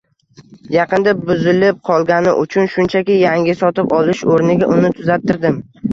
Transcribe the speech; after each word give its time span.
Yaqinda 0.75 1.11
buzilib 1.27 1.83
qolgani 1.91 2.33
uchun 2.45 2.71
shunchaki 2.77 3.19
yangi 3.25 3.55
sotib 3.61 3.95
olish 3.99 4.25
oʻrniga 4.37 4.71
uni 4.79 4.93
tuzattirdim. 5.01 5.63